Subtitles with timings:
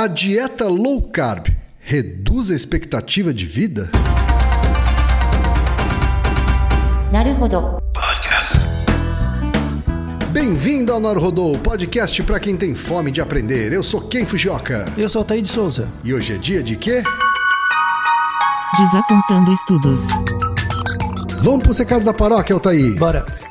[0.00, 1.48] A dieta low carb
[1.78, 3.90] reduz a expectativa de vida?
[7.12, 7.82] Naruhodo.
[7.94, 8.66] Podcast.
[10.32, 13.74] Bem-vindo ao Naruhodo, podcast para quem tem fome de aprender.
[13.74, 14.90] Eu sou Ken Fujioka.
[14.96, 15.86] Eu sou Taí de Souza.
[16.02, 17.02] E hoje é dia de quê?
[18.78, 20.08] Desapontando estudos.
[21.42, 22.94] Vamos pro recados da paróquia, Altaí.
[22.94, 23.26] Bora.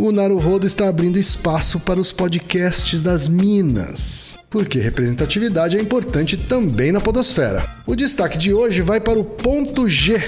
[0.00, 6.92] O Naruhodo está abrindo espaço para os podcasts das Minas, porque representatividade é importante também
[6.92, 7.68] na podosfera.
[7.84, 10.22] O destaque de hoje vai para o ponto G,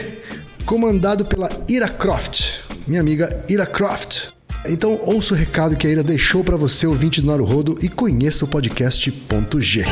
[0.67, 4.31] comandado pela Ira Croft, minha amiga Ira Croft.
[4.67, 8.45] Então ouça o recado que a Ira deixou para você, ouvinte do Naruhodo, e conheça
[8.45, 9.85] o podcast Ponto G.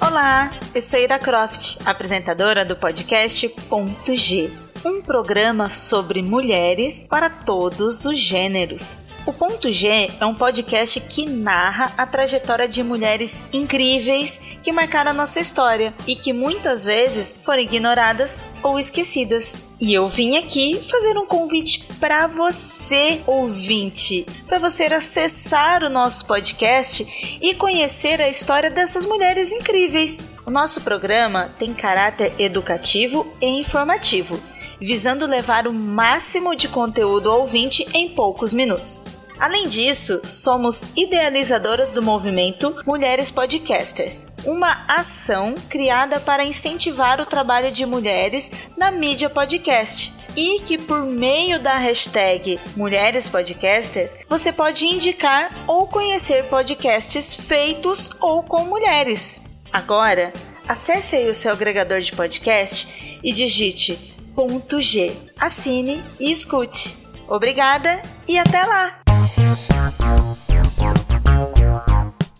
[0.00, 4.50] Olá, eu sou Ira Croft, apresentadora do podcast Ponto G,
[4.84, 9.00] um programa sobre mulheres para todos os gêneros.
[9.26, 15.10] O Ponto G é um podcast que narra a trajetória de mulheres incríveis que marcaram
[15.10, 19.68] a nossa história e que muitas vezes foram ignoradas ou esquecidas.
[19.78, 26.26] E eu vim aqui fazer um convite para você, ouvinte, para você acessar o nosso
[26.26, 30.24] podcast e conhecer a história dessas mulheres incríveis.
[30.46, 34.40] O nosso programa tem caráter educativo e informativo,
[34.80, 39.02] visando levar o máximo de conteúdo ao ouvinte em poucos minutos.
[39.38, 47.70] Além disso, somos idealizadoras do movimento Mulheres Podcasters, uma ação criada para incentivar o trabalho
[47.70, 50.12] de mulheres na mídia podcast.
[50.36, 58.10] E que por meio da hashtag Mulheres Podcasters você pode indicar ou conhecer podcasts feitos
[58.20, 59.40] ou com mulheres.
[59.72, 60.32] Agora,
[60.66, 65.16] acesse aí o seu agregador de podcast e digite ponto G.
[65.36, 66.96] Assine e escute.
[67.26, 68.94] Obrigada e até lá!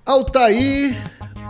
[0.06, 0.96] Altair,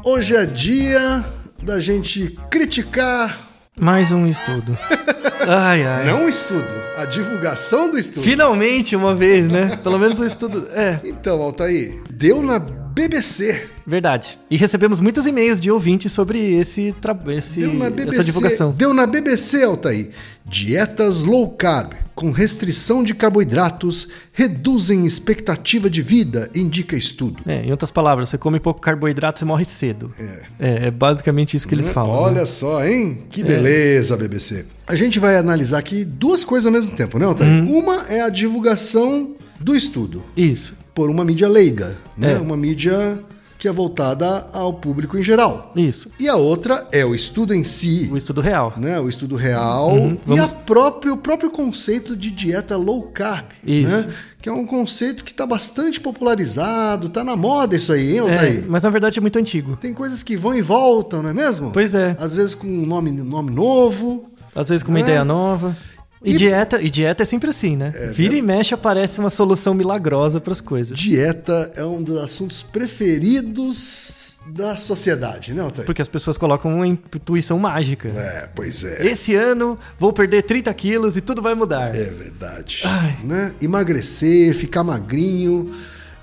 [0.02, 1.22] hoje é dia
[1.62, 3.38] da gente criticar.
[3.78, 4.76] Mais um estudo.
[5.46, 6.04] Ai, ai.
[6.06, 6.66] Não o estudo,
[6.96, 8.22] a divulgação do estudo.
[8.22, 9.76] Finalmente, uma vez, né?
[9.82, 10.66] Pelo menos o estudo.
[10.72, 12.58] É, Então, Altair, deu na
[12.98, 13.68] BBC.
[13.86, 14.38] verdade.
[14.50, 16.94] E recebemos muitos e-mails de ouvintes sobre esse,
[17.28, 18.16] esse Deu na BBC.
[18.16, 18.72] essa divulgação.
[18.72, 20.10] Deu na BBC, Altair.
[20.44, 27.44] Dietas low carb com restrição de carboidratos reduzem expectativa de vida, indica estudo.
[27.46, 30.10] É, em outras palavras, você come pouco carboidrato, você morre cedo.
[30.58, 32.10] É, é basicamente isso que eles falam.
[32.10, 32.42] Olha né?
[32.42, 32.46] É.
[32.46, 33.22] só, hein?
[33.30, 34.66] Que beleza, BBC.
[34.88, 37.52] A gente vai analisar aqui duas coisas ao mesmo tempo, né, Altair?
[37.52, 37.78] Uhum.
[37.78, 40.24] Uma é a divulgação do estudo.
[40.36, 40.74] Isso.
[40.98, 42.32] Por uma mídia leiga, né?
[42.32, 42.38] É.
[42.38, 43.20] Uma mídia
[43.56, 45.72] que é voltada ao público em geral.
[45.76, 46.10] Isso.
[46.18, 48.74] E a outra é o estudo em si, O estudo real.
[48.76, 48.98] né?
[48.98, 50.18] O estudo real e Uhum.
[50.24, 53.92] Vamos- a próprio, o próprio conceito de dieta low carb, Isso.
[53.96, 54.08] né?
[54.42, 58.20] Que é um conceito que está bastante popularizado, tá na moda isso aí, hein, É,
[58.32, 58.64] Altair?
[58.68, 59.76] mas na verdade é muito antigo.
[59.80, 61.70] Tem coisas que vão e voltam, não é mesmo?
[61.70, 62.16] Pois é.
[62.18, 64.24] Às vezes com um nome, nome novo.
[64.52, 65.02] Às vezes com uma É.
[65.02, 65.76] ideia nova.
[66.24, 67.90] E, E- dieta, e dieta é sempre assim, né?
[68.12, 70.98] Vira e mexe aparece uma solução milagrosa para as coisas.
[70.98, 75.84] Dieta é um dos assuntos preferidos da sociedade, né, Altair?
[75.86, 78.08] Porque as pessoas colocam uma intuição mágica.
[78.08, 79.06] É, pois é.
[79.06, 81.94] Esse ano vou perder 30 quilos e tudo vai mudar.
[81.94, 82.82] É verdade.
[82.84, 83.18] Ai.
[83.22, 83.52] Né?
[83.60, 85.70] Emagrecer, ficar magrinho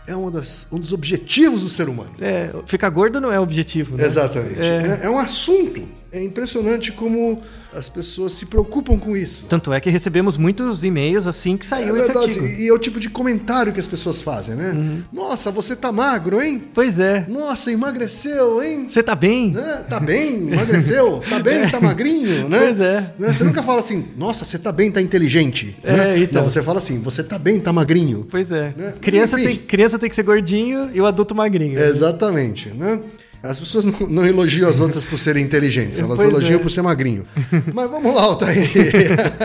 [0.07, 2.11] é uma das- um dos objetivos do ser humano.
[2.19, 4.05] É, ficar gordo não é objetivo, né?
[4.05, 4.59] Exatamente.
[4.59, 4.81] É.
[4.81, 5.00] né?
[5.03, 5.88] É um assunto.
[6.16, 7.42] É impressionante como
[7.74, 9.48] as pessoas se preocupam com isso.
[9.50, 12.26] Tanto é que recebemos muitos e-mails assim que É saiu esse verdade.
[12.40, 12.46] artigo.
[12.46, 12.58] Uhum.
[12.58, 15.03] E é o tipo de comentário que as pessoas fazem, né?
[15.12, 16.64] Nossa, você tá magro, hein?
[16.74, 17.26] Pois é.
[17.28, 18.88] Nossa, emagreceu, hein?
[18.90, 19.52] Você tá bem?
[19.52, 19.84] Né?
[19.90, 22.59] Tá bem, emagreceu, tá bem, tá magrinho, né?
[22.59, 23.14] Pois é.
[23.20, 23.34] Né?
[23.34, 25.76] Você nunca fala assim, nossa, você tá bem, tá inteligente.
[25.84, 26.20] É, né?
[26.20, 26.44] então.
[26.44, 28.26] Não, você fala assim, você tá bem, tá magrinho.
[28.32, 28.73] Pois é.
[28.78, 28.94] Né?
[29.02, 29.50] Criança, Enfim.
[29.50, 31.78] tem, criança tem que ser gordinho e o adulto magrinho.
[31.78, 33.02] Exatamente, né?
[33.50, 36.62] As pessoas não, não elogiam as outras por serem inteligentes, elas Pois elogiam é.
[36.62, 37.26] por ser magrinho.
[37.74, 38.70] Mas vamos lá, Altair.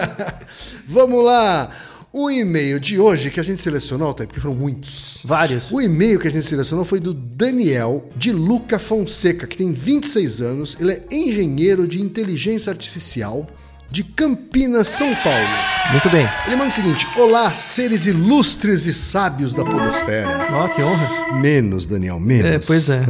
[0.86, 1.70] vamos lá.
[2.12, 5.20] O e-mail de hoje que a gente selecionou, Altair, porque foram muitos.
[5.24, 5.70] Vários.
[5.70, 10.40] O e-mail que a gente selecionou foi do Daniel de Luca Fonseca, que tem 26
[10.40, 13.48] anos, ele é engenheiro de inteligência artificial
[13.90, 15.48] de Campinas, São Paulo.
[15.90, 16.28] Muito bem.
[16.46, 20.48] Ele manda o seguinte: Olá, seres ilustres e sábios da Podosfera.
[20.52, 21.40] Ó, que honra.
[21.40, 22.46] Menos, Daniel, menos.
[22.46, 23.00] É, pois é.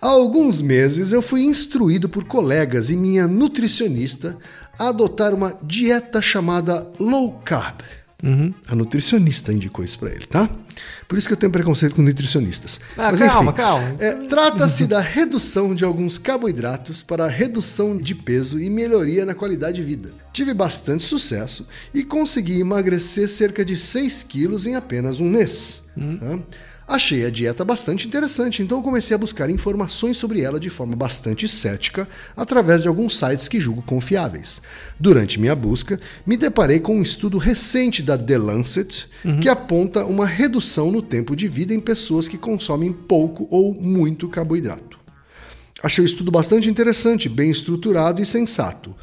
[0.00, 4.36] Há alguns meses eu fui instruído por colegas e minha nutricionista
[4.78, 7.80] a adotar uma dieta chamada low carb.
[8.66, 10.50] A nutricionista indicou isso pra ele, tá?
[11.06, 12.80] Por isso que eu tenho preconceito com nutricionistas.
[12.96, 13.96] Ah, Mas, calma, enfim, calma.
[14.00, 19.76] é, Trata-se da redução de alguns carboidratos para redução de peso e melhoria na qualidade
[19.76, 20.12] de vida.
[20.32, 25.84] Tive bastante sucesso e consegui emagrecer cerca de 6 quilos em apenas um mês.
[25.94, 26.38] tá?
[26.88, 31.46] Achei a dieta bastante interessante, então comecei a buscar informações sobre ela de forma bastante
[31.46, 34.62] cética através de alguns sites que julgo confiáveis.
[34.98, 39.06] Durante minha busca, me deparei com um estudo recente da The Lancet
[39.42, 44.26] que aponta uma redução no tempo de vida em pessoas que consomem pouco ou muito
[44.26, 44.98] carboidrato.
[45.82, 48.96] Achei o estudo bastante interessante, bem estruturado e sensato.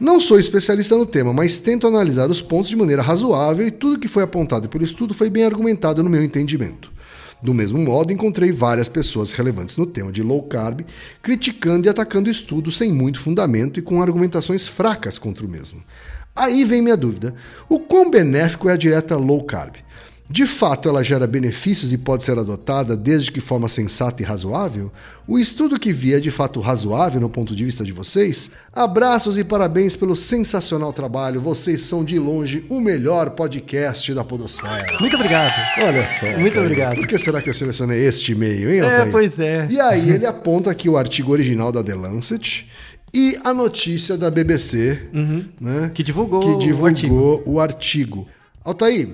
[0.00, 3.98] Não sou especialista no tema, mas tento analisar os pontos de maneira razoável e tudo
[3.98, 6.97] que foi apontado pelo estudo foi bem argumentado no meu entendimento.
[7.40, 10.84] Do mesmo modo, encontrei várias pessoas relevantes no tema de low carb
[11.22, 15.82] criticando e atacando o estudo sem muito fundamento e com argumentações fracas contra o mesmo.
[16.34, 17.34] Aí vem minha dúvida:
[17.68, 19.76] o quão benéfico é a dieta low carb?
[20.30, 24.92] De fato, ela gera benefícios e pode ser adotada desde que forma sensata e razoável?
[25.26, 28.50] O estudo que vi é de fato razoável no ponto de vista de vocês?
[28.70, 31.40] Abraços e parabéns pelo sensacional trabalho.
[31.40, 34.98] Vocês são de longe o melhor podcast da Podosfera.
[35.00, 35.54] Muito obrigado.
[35.82, 36.26] Olha só.
[36.38, 36.66] Muito cara.
[36.66, 36.96] obrigado.
[36.96, 39.10] Por que será que eu selecionei este e-mail, hein, É, Altair?
[39.10, 39.66] pois é.
[39.70, 42.68] E aí ele aponta aqui o artigo original da The Lancet
[43.14, 45.08] e a notícia da BBC,
[45.58, 45.80] né?
[45.84, 45.88] Uhum.
[45.88, 48.26] Que divulgou que o divulgou o artigo.
[48.62, 49.08] Altair,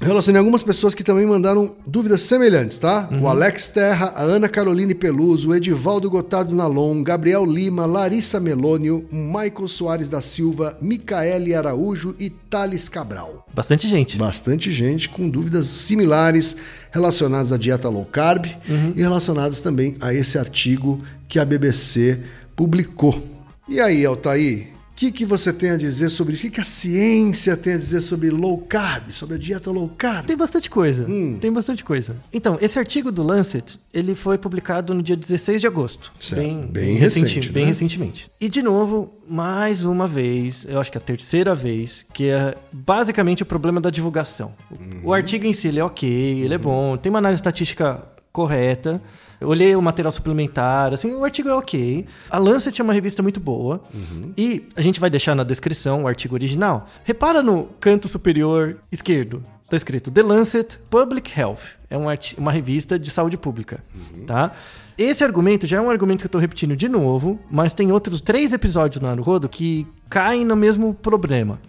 [0.00, 3.08] relacionei algumas pessoas que também mandaram dúvidas semelhantes, tá?
[3.10, 3.22] Uhum.
[3.22, 9.06] O Alex Terra, a Ana Caroline Peluso, o Edivaldo Gotardo Nalon, Gabriel Lima, Larissa Melônio,
[9.12, 13.46] Michael Soares da Silva, Micaele Araújo e Thales Cabral.
[13.54, 14.16] Bastante gente.
[14.16, 16.56] Bastante gente com dúvidas similares
[16.90, 18.46] relacionadas à dieta low carb
[18.94, 22.20] e relacionadas também a esse artigo que a BBC
[22.56, 23.22] publicou.
[23.68, 24.68] E aí, Altair,
[25.00, 26.42] que, que você tem a dizer sobre isso?
[26.42, 29.88] O que, que a ciência tem a dizer sobre low carb, sobre a dieta low
[29.96, 30.26] carb?
[30.26, 31.06] Tem bastante coisa.
[31.08, 31.38] Hum.
[31.40, 32.14] Tem bastante coisa.
[32.30, 36.12] Então, esse artigo do Lancet, ele foi publicado no dia 16 de agosto.
[36.20, 36.42] Certo.
[36.42, 37.68] Bem, Bem recente, Bem né?
[37.70, 38.30] recentemente.
[38.38, 42.54] E, de novo, mais uma vez, eu acho que é a terceira vez, que é
[42.70, 44.54] basicamente o problema da divulgação.
[44.70, 45.00] Uhum.
[45.04, 49.00] O artigo em si, ele é ok, ele é bom, tem uma análise estatística correta.
[49.40, 52.04] Eu olhei o material suplementar, assim, o artigo é ok.
[52.28, 53.80] A Lancet é uma revista muito boa.
[53.94, 54.32] Uhum.
[54.36, 56.86] E a gente vai deixar na descrição o artigo original.
[57.04, 59.42] Repara no canto superior esquerdo.
[59.68, 61.78] Tá escrito The Lancet Public Health.
[61.88, 63.82] É um arti- uma revista de saúde pública,
[64.26, 64.52] tá?
[64.98, 68.20] Esse argumento já é um argumento que eu tô repetindo de novo, mas tem outros
[68.20, 71.60] três episódios no Naruhodo que caem no mesmo problema.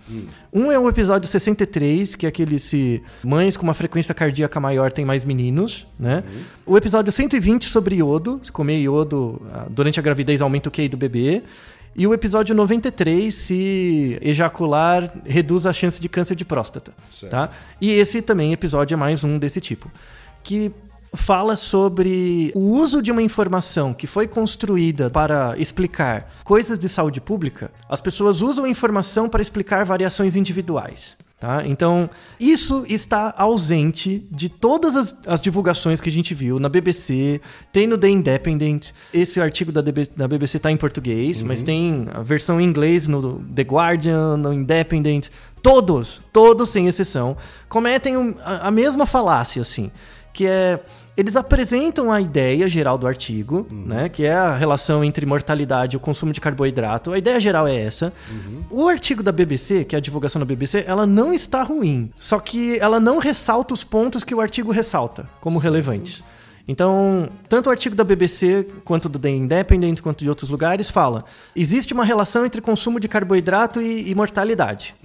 [0.51, 4.91] Um é o episódio 63, que é aquele se mães com uma frequência cardíaca maior
[4.91, 6.23] têm mais meninos, né?
[6.65, 10.89] O episódio 120 sobre iodo, se comer iodo ah, durante a gravidez aumenta o QI
[10.89, 11.43] do bebê.
[11.95, 16.93] E o episódio 93, se ejacular reduz a chance de câncer de próstata.
[17.11, 17.31] Certo.
[17.31, 17.51] Tá?
[17.79, 19.91] E esse também episódio é mais um desse tipo.
[20.41, 20.71] Que
[21.13, 27.19] fala sobre o uso de uma informação que foi construída para explicar coisas de saúde
[27.19, 27.69] pública.
[27.89, 31.17] As pessoas usam a informação para explicar variações individuais.
[31.37, 31.65] Tá?
[31.65, 32.07] Então,
[32.39, 37.41] isso está ausente de todas as, as divulgações que a gente viu na BBC,
[37.73, 38.91] tem no The Independent.
[39.11, 43.07] Esse artigo da, DB da BBC está em português, mas tem a versão em inglês
[43.07, 45.29] no The Guardian, no Independent.
[45.63, 47.35] Todos, todos sem exceção,
[47.67, 49.89] cometem um- a, a mesma falácia, assim,
[50.31, 50.79] que é
[51.15, 55.97] eles apresentam a ideia geral do artigo, né, que é a relação entre mortalidade e
[55.97, 57.11] o consumo de carboidrato.
[57.11, 58.13] A ideia geral é essa.
[58.69, 62.39] O artigo da BBC, que é a divulgação da BBC, ela não está ruim, só
[62.39, 66.23] que ela não ressalta os pontos que o artigo ressalta como relevantes.
[66.67, 71.25] Então, tanto o artigo da BBC quanto do The Independent, quanto de outros lugares, fala:
[71.55, 74.95] existe uma relação entre consumo de carboidrato e, e mortalidade.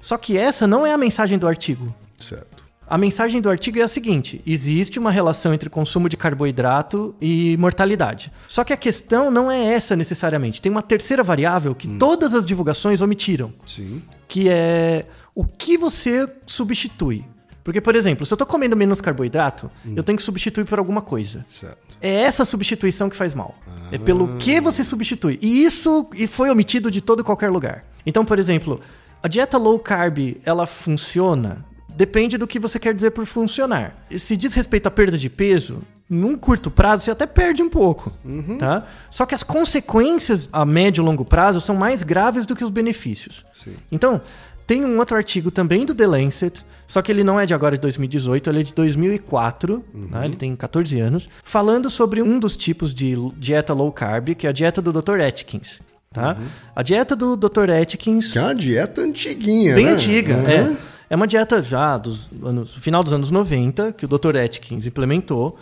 [0.00, 1.94] Só que essa não é a mensagem do artigo.
[2.18, 2.53] Certo.
[2.86, 7.56] A mensagem do artigo é a seguinte: existe uma relação entre consumo de carboidrato e
[7.56, 8.30] mortalidade.
[8.46, 10.60] Só que a questão não é essa necessariamente.
[10.60, 14.02] Tem uma terceira variável que todas as divulgações omitiram, Sim.
[14.28, 17.24] que é o que você substitui.
[17.62, 21.00] Porque, por exemplo, se eu tô comendo menos carboidrato, eu tenho que substituir por alguma
[21.00, 21.46] coisa.
[21.48, 21.78] Certo.
[21.98, 23.54] É essa substituição que faz mal.
[23.90, 25.38] É pelo que você substitui.
[25.40, 27.86] E isso foi omitido de todo e qualquer lugar.
[28.04, 28.82] Então, por exemplo,
[29.22, 31.64] a dieta low carb, ela funciona?
[31.96, 33.94] Depende do que você quer dizer por funcionar.
[34.16, 38.12] Se diz respeito à perda de peso, num curto prazo você até perde um pouco,
[38.58, 38.86] tá?
[39.10, 42.70] Só que as consequências a médio e longo prazo são mais graves do que os
[42.70, 43.44] benefícios.
[43.54, 43.74] Sim.
[43.90, 44.20] Então,
[44.66, 47.76] Tem um outro artigo também do The Lancet, só que ele não é de agora
[47.76, 50.24] de 2018, ele é de 2004, né?
[50.24, 54.50] ele tem 14 anos, falando sobre um dos tipos de dieta low carb, que é
[54.50, 55.20] a dieta do Dr.
[55.20, 55.80] Atkins.
[56.10, 56.38] Tá?
[56.74, 57.68] A dieta do Dr.
[57.78, 59.92] Atkins Que é uma dieta antiguinha, bem né?
[59.92, 60.48] antiga, Uhum.
[60.48, 60.76] é.
[61.08, 64.36] É uma dieta já dos anos, final dos anos 90, que o Dr.
[64.42, 65.58] Atkins implementou,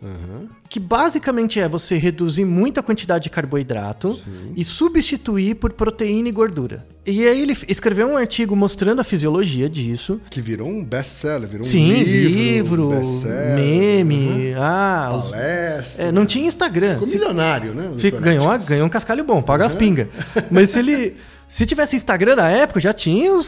[0.68, 4.18] que basicamente é você reduzir muita quantidade de carboidrato
[4.56, 6.86] e substituir por proteína e gordura.
[7.04, 10.20] E aí ele escreveu um artigo mostrando a fisiologia disso.
[10.30, 16.04] Que virou um best-seller, virou Sim, um livro, livro, best-seller, meme, ah, os- palestra.
[16.04, 16.94] é, não tinha Instagram.
[17.00, 17.90] Ficou milionário, né?
[18.20, 20.06] ganhou, ganhou um cascalho bom, paga as pingas.
[20.50, 21.16] Mas se ele.
[21.52, 23.44] Se tivesse Instagram na época, já tinha os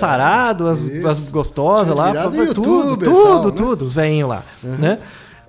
[0.00, 3.52] sarado, as, É, as gostosas lá, virado tudo, tudo, tal, né?
[3.54, 4.98] tudo, os velhinhos lá, né?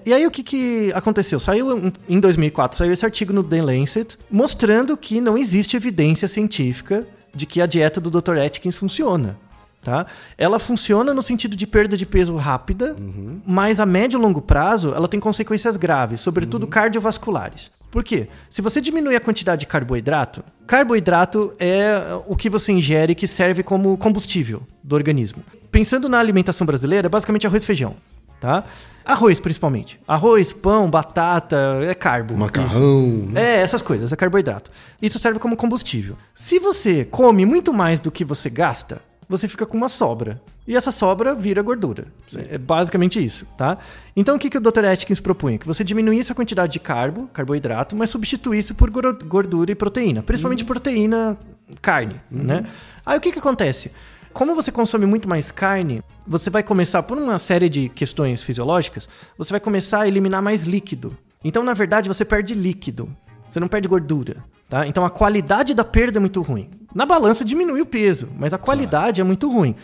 [0.06, 1.40] E aí o que, que aconteceu?
[1.40, 7.08] Saiu em 2004, saiu esse artigo no The Lancet mostrando que não existe evidência científica
[7.34, 8.40] de que a dieta do Dr.
[8.46, 9.38] Atkins funciona.
[9.82, 10.06] Tá?
[10.38, 12.94] Ela funciona no sentido de perda de peso rápida,
[13.48, 17.72] mas a médio e longo prazo ela tem consequências graves, sobretudo cardiovasculares.
[17.96, 18.28] Por quê?
[18.50, 23.64] Se você diminuir a quantidade de carboidrato, carboidrato é o que você ingere que serve
[23.64, 25.42] como combustível do organismo.
[25.72, 27.96] Pensando na alimentação brasileira, é basicamente arroz e feijão.
[28.42, 28.66] Tá?
[29.06, 29.98] Arroz, principalmente.
[30.06, 32.38] Arroz, pão, batata, é carbo.
[32.38, 33.32] Macarrão.
[33.34, 34.72] É, essas coisas, é carboidrato.
[35.02, 36.18] Isso serve como combustível.
[36.34, 40.42] Se você come muito mais do que você gasta, você fica com uma sobra.
[40.68, 42.08] E essa sobra vira gordura.
[42.50, 43.78] É basicamente isso, tá?
[44.16, 44.86] Então o que, que o Dr.
[44.86, 45.58] Atkins propunha?
[45.58, 50.24] Que você diminuísse a quantidade de carbo, carboidrato, mas substituísse por gor- gordura e proteína.
[50.24, 51.38] Principalmente proteína,
[51.82, 52.64] carne, né?
[53.06, 53.92] Aí o que, que acontece?
[54.34, 59.08] Como você consome muito mais carne, você vai começar, por uma série de questões fisiológicas,
[59.38, 61.16] você vai começar a eliminar mais líquido.
[61.44, 63.08] Então, na verdade, você perde líquido.
[63.50, 64.38] Você não perde gordura.
[64.70, 64.88] Tá?
[64.88, 66.70] Então a qualidade da perda é muito ruim.
[66.94, 69.76] Na balança diminui o peso, mas a qualidade é muito ruim.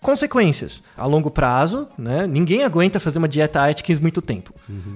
[0.00, 0.82] Consequências.
[0.96, 2.26] A longo prazo, né?
[2.26, 4.54] Ninguém aguenta fazer uma dieta Atkins muito tempo.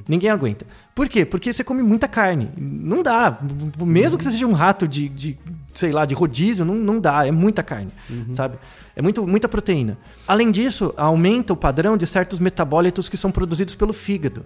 [0.08, 0.66] Ninguém aguenta.
[0.94, 1.26] Por quê?
[1.26, 2.50] Porque você come muita carne.
[2.58, 3.38] Não dá.
[3.78, 5.38] Mesmo que você seja um rato de, de,
[5.74, 7.26] sei lá, de rodízio, não, não dá.
[7.26, 7.92] É muita carne,
[8.34, 8.56] sabe?
[8.96, 9.98] É muito, muita proteína.
[10.26, 14.44] Além disso, aumenta o padrão de certos metabólitos que são produzidos pelo fígado.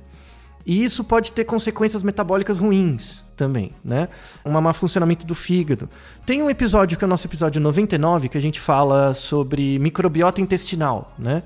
[0.69, 4.07] E isso pode ter consequências metabólicas ruins também, né?
[4.45, 5.89] Um má funcionamento do fígado.
[6.27, 10.43] Tem um episódio que é o nosso episódio 99 que a gente fala sobre microbiota
[10.43, 11.43] intestinal, né?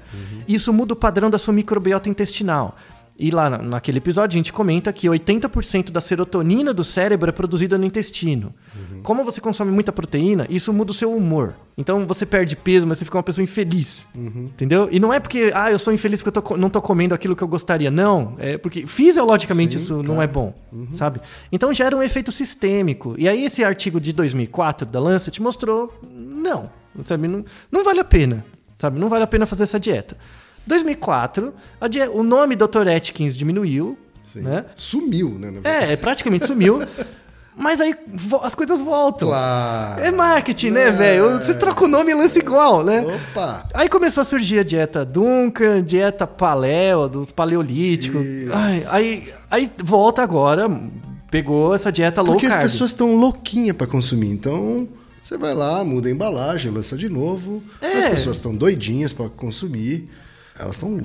[0.48, 2.76] Isso muda o padrão da sua microbiota intestinal.
[3.16, 7.32] E lá na- naquele episódio a gente comenta que 80% da serotonina do cérebro é
[7.32, 8.52] produzida no intestino.
[9.02, 11.54] Como você consome muita proteína, isso muda o seu humor.
[11.76, 14.06] Então você perde peso, mas você fica uma pessoa infeliz.
[14.14, 14.88] Entendeu?
[14.90, 17.34] E não é porque, ah, eu sou infeliz porque eu tô não tô comendo aquilo
[17.34, 17.90] que eu gostaria.
[17.90, 18.34] Não.
[18.38, 20.54] É porque fisiologicamente Sim, isso não é bom.
[20.94, 21.20] Sabe?
[21.50, 23.14] Então gera um efeito sistêmico.
[23.18, 26.70] E aí esse artigo de 2004 da Lancet mostrou, não.
[27.04, 27.26] Sabe?
[27.28, 28.44] Não, não vale a pena.
[28.78, 28.98] Sabe?
[28.98, 30.16] Não vale a pena fazer essa dieta.
[30.66, 32.88] 2004, a die- o nome Dr.
[32.94, 33.96] Atkins diminuiu.
[34.24, 34.40] Sim.
[34.42, 34.64] Né?
[34.74, 35.52] Sumiu, né?
[35.64, 36.80] É, praticamente sumiu.
[37.54, 37.94] Mas aí
[38.42, 39.28] as coisas voltam.
[39.28, 40.00] Claro.
[40.02, 40.90] É marketing, né, É.
[40.90, 41.36] velho?
[41.36, 43.04] Você troca o nome e lança igual, né?
[43.30, 43.68] Opa!
[43.74, 48.22] Aí começou a surgir a dieta Duncan, dieta Paleo, dos paleolíticos.
[48.52, 50.66] Ai, aí, aí volta agora,
[51.30, 52.64] pegou essa dieta low Porque as carb.
[52.64, 54.30] pessoas estão louquinhas pra consumir.
[54.30, 54.88] Então,
[55.20, 57.62] você vai lá, muda a embalagem, lança de novo.
[57.82, 57.98] É.
[57.98, 60.08] As pessoas estão doidinhas pra consumir.
[60.58, 61.00] Elas estão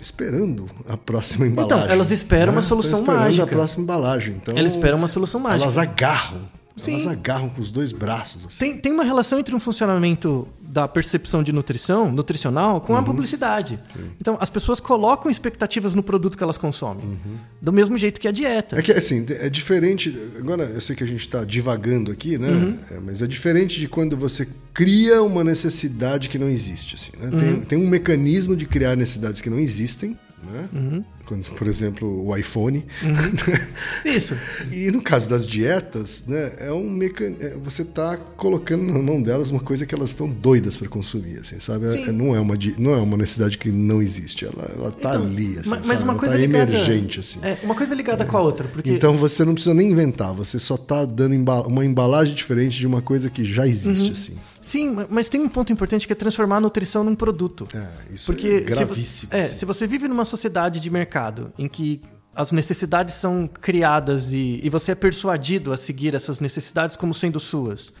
[0.00, 1.78] esperando a próxima embalagem.
[1.82, 3.44] Então, elas esperam uma Tão solução esperando mágica.
[3.44, 4.34] a próxima embalagem.
[4.36, 5.64] Então, Elas esperam uma solução mágica.
[5.64, 6.40] Elas agarram.
[6.76, 6.94] Sim.
[6.94, 8.46] Elas agarram com os dois braços.
[8.46, 8.58] Assim.
[8.58, 13.78] Tem, tem uma relação entre um funcionamento da percepção de nutrição, nutricional, com a publicidade.
[14.20, 17.18] Então, as pessoas colocam expectativas no produto que elas consomem.
[17.60, 18.78] Do mesmo jeito que a dieta.
[18.78, 20.16] É que assim, é diferente.
[20.38, 22.48] Agora, eu sei que a gente está divagando aqui, né?
[22.48, 22.78] Uhum.
[22.90, 26.94] É, mas é diferente de quando você cria uma necessidade que não existe.
[26.94, 27.30] Assim, né?
[27.32, 27.40] Uhum.
[27.40, 30.16] tem, tem um mecanismo de criar necessidades que não existem.
[30.42, 31.02] Né?
[31.30, 31.40] Uhum.
[31.42, 32.84] Quando, por exemplo, o iPhone.
[34.04, 34.34] Isso.
[34.72, 37.32] e no caso das dietas, né, é um mecan...
[37.40, 41.38] é, você está colocando na mão delas uma coisa que elas estão doidas para consumir,
[41.38, 41.86] assim, sabe?
[41.86, 42.12] É- Sim.
[42.12, 44.44] não, é uma, não é uma necessidade que não existe.
[44.44, 45.88] Ela, ela tá Então, ali, assim, ma- sabe?
[45.88, 47.38] mas uma ela coisa tá ligada, emergente, assim.
[47.42, 50.58] É, uma coisa ligada com a outra, porque Então você não precisa nem inventar, você
[50.58, 51.34] só tá dando
[51.66, 54.12] uma embalagem diferente de uma coisa que já existe, Uhum.
[54.12, 54.34] assim.
[54.60, 57.66] Sim, ma- mas tem um ponto importante que é transformar a nutrição num produto.
[57.74, 59.32] É, isso Porque é se vo- gravíssimo.
[59.34, 59.54] é, assim.
[59.54, 61.19] se você vive numa sociedade de mercado
[61.58, 62.00] em que
[62.34, 67.40] as necessidades são criadas e, e você é persuadido a seguir essas necessidades como sendo
[67.40, 67.92] suas.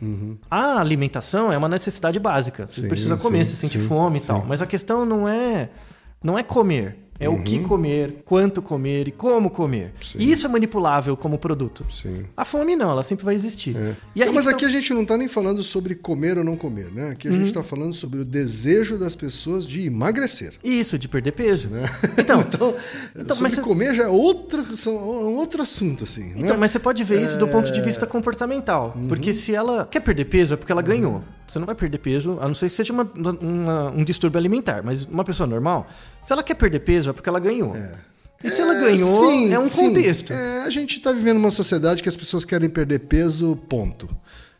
[0.50, 2.66] A alimentação é uma necessidade básica.
[2.66, 2.84] Você Uhum.
[2.84, 4.44] Sim, precisa comer, sim, você sente sim, fome e tal.
[4.46, 5.68] Mas a questão não é
[6.22, 7.09] Não é comer.
[7.20, 9.92] É o que comer, quanto comer e como comer.
[10.00, 10.18] Sim.
[10.18, 11.84] E isso é manipulável como produto.
[11.90, 12.24] Sim.
[12.36, 13.76] A fome não, ela sempre vai existir.
[13.76, 13.94] É.
[14.16, 16.44] E aí Não, mas que aqui a gente não está nem falando sobre comer ou
[16.44, 17.10] não comer, né?
[17.10, 17.36] Aqui a Uhum.
[17.36, 20.54] gente está falando sobre o desejo das pessoas de emagrecer.
[20.64, 21.68] Isso, de perder peso.
[22.18, 22.74] Então, Então,
[23.14, 26.30] Então, sobre mas comer já é outro, é um outro assunto, assim.
[26.36, 26.56] Então, né?
[26.56, 27.82] mas você pode ver isso do ponto de É.
[27.82, 28.92] vista comportamental.
[28.96, 29.08] Uhum.
[29.08, 31.22] Porque se ela quer perder peso, é porque ela ganhou.
[31.50, 34.82] Você não vai perder peso, a não ser que seja uma- uma- um distúrbio alimentar.
[34.84, 35.88] Mas uma pessoa normal,
[36.22, 37.72] se ela quer perder peso, é porque ela ganhou.
[38.42, 39.88] E se ela É, ganhou, sim, é um sim.
[39.88, 40.32] contexto.
[40.32, 44.08] É, a gente está vivendo uma sociedade que as pessoas querem perder peso, ponto.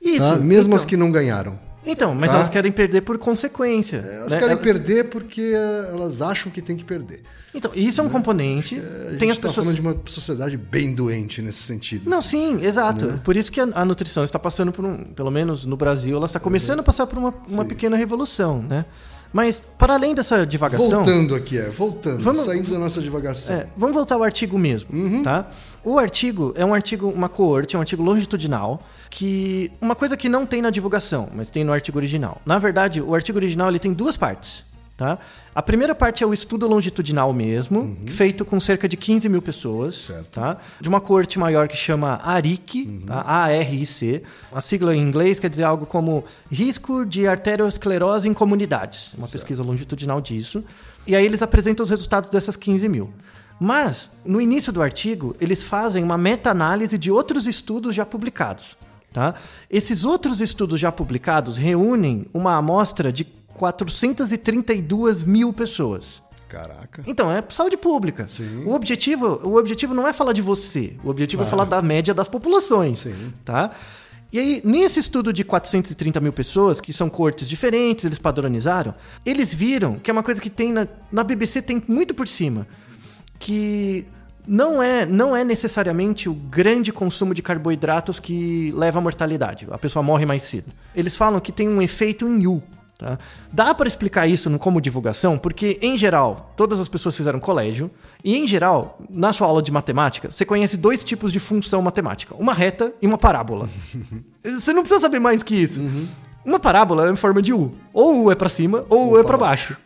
[0.02, 0.18] Isso.
[0.18, 0.36] Tá?
[0.36, 1.58] Mesmo então, as que não ganharam.
[1.84, 2.36] Então, mas Tá?
[2.36, 3.96] elas querem perder por consequência.
[3.98, 4.38] Elas né?
[4.38, 5.52] querem Elas- perder porque
[5.88, 7.22] elas acham que tem que perder.
[7.54, 8.76] Então, isso é um componente.
[8.78, 9.54] A Tem gente as está pessoas.
[9.66, 12.08] falando de uma sociedade bem doente nesse sentido.
[12.08, 13.06] Não, sim, exato.
[13.06, 13.20] Né?
[13.24, 16.26] Por isso que a, a nutrição está passando por um, pelo menos no Brasil, ela
[16.26, 18.84] está começando a passar por uma, uma pequena revolução, né?
[19.32, 21.04] Mas, para além dessa divagação.
[21.04, 23.54] Voltando aqui, é, voltando, Vamos- saindo da nossa divagação.
[23.56, 25.22] É, vamos voltar ao artigo mesmo, Uhum.
[25.22, 25.48] tá?
[25.84, 30.28] O artigo é um artigo, uma coorte, é um artigo longitudinal, que uma coisa que
[30.28, 32.40] não tem na divulgação, mas tem no artigo original.
[32.46, 34.62] Na verdade, o artigo original ele tem duas partes,
[34.96, 35.18] tá?
[35.52, 40.08] A primeira parte é o estudo longitudinal mesmo, feito com cerca de 15 mil pessoas,
[40.08, 40.14] Uhum.
[40.14, 40.30] Certo.
[40.30, 40.56] tá?
[40.80, 43.00] De uma coorte maior que chama ARIC, Uhum.
[43.06, 43.24] tá?
[43.26, 44.22] A-R-I-C.
[44.54, 49.12] A sigla em inglês quer dizer algo como risco de arteriosclerose em comunidades.
[49.14, 50.62] Uma pesquisa longitudinal disso.
[51.04, 53.10] E aí eles apresentam os resultados dessas 15 mil.
[53.58, 58.78] Mas, no início do artigo, eles fazem uma meta-análise de outros estudos já publicados.
[59.12, 59.34] Tá?
[59.68, 63.24] Esses outros estudos já publicados reúnem uma amostra de
[63.54, 66.22] 432 mil pessoas.
[66.48, 67.04] Caraca.
[67.06, 68.26] Então, é saúde pública.
[68.28, 68.64] Sim.
[68.64, 70.96] O objetivo, o objetivo não é falar de você.
[71.04, 73.00] O objetivo é falar da média das populações.
[73.00, 73.32] Sim.
[73.44, 73.70] Tá?
[74.32, 78.94] E aí, nesse estudo de 430 mil pessoas, que são cortes diferentes, eles padronizaram,
[79.26, 82.66] eles viram que é uma coisa que tem na, na BBC, tem muito por cima,
[83.38, 84.06] que
[84.50, 89.68] não é, não é necessariamente o grande consumo de carboidratos que leva à mortalidade.
[89.70, 90.72] A pessoa morre mais cedo.
[90.92, 92.60] Eles falam que tem um efeito em U.
[92.98, 93.16] Tá?
[93.52, 97.92] Dá para explicar isso como divulgação, porque, em geral, todas as pessoas fizeram colégio,
[98.24, 102.34] e, em geral, na sua aula de matemática, você conhece dois tipos de função matemática:
[102.34, 103.68] uma reta e uma parábola.
[104.42, 105.80] você não precisa saber mais que isso.
[106.44, 107.72] Uma parábola é em forma de U.
[107.92, 109.76] Ou o é para cima, ou o U é para baixo.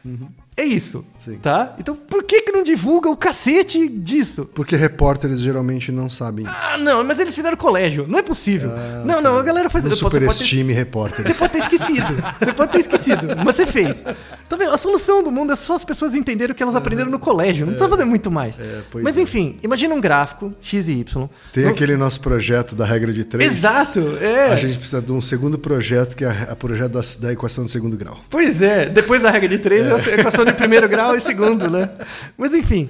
[0.56, 1.04] É isso.
[1.18, 1.36] Sim.
[1.42, 1.74] Tá?
[1.80, 4.48] Então, por que, que não divulga o cacete disso?
[4.54, 6.46] Porque repórteres geralmente não sabem.
[6.46, 8.06] Ah, não, mas eles fizeram colégio.
[8.06, 8.70] Não é possível.
[9.04, 11.38] não, não, a galera faz Não pode ter- superestime Você repórteres.
[11.40, 12.24] pode ter esquecido.
[12.38, 13.26] Você pode ter esquecido.
[13.44, 14.00] Mas você fez.
[14.48, 14.72] Tá vendo?
[14.72, 17.66] A solução do mundo é só as pessoas entenderem o que elas aprenderam no colégio.
[17.66, 18.54] Não precisa fazer muito mais.
[18.92, 19.22] pois Mas é.
[19.22, 21.28] enfim, imagina um gráfico, X e Y.
[21.52, 23.52] Tem No- aquele nosso projeto da regra de três.
[23.54, 24.52] Exato, é.
[24.52, 27.72] A gente precisa de um segundo projeto, que é a projeto da, da equação de
[27.72, 28.18] segundo grau.
[28.30, 30.12] Pois é, depois da regra de três, é.
[30.12, 31.90] a equação de primeiro grau e segundo, né?
[32.36, 32.88] Mas enfim,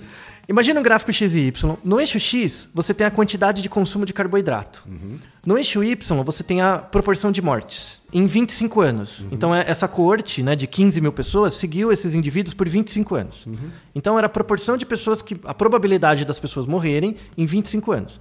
[0.49, 1.77] imagina um gráfico x e y.
[1.85, 4.83] No eixo x, você tem a quantidade de consumo de carboidrato.
[5.45, 9.25] No eixo y, você tem a proporção de mortes em 25 anos.
[9.31, 13.45] Então, é- essa coorte né, de 15 mil pessoas seguiu esses indivíduos por 25 anos.
[13.95, 15.37] Então, era a proporção de pessoas que.
[15.45, 18.21] a probabilidade das pessoas morrerem em 25 anos.